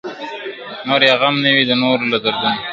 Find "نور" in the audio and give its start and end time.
0.87-1.01